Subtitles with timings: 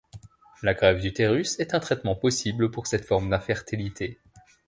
[0.63, 4.19] La greffe d'utérus est un traitement possible pour cette forme d'infertilité.